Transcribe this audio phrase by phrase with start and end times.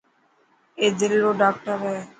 [0.79, 1.99] اي دل رو ڊاڪٽر هي.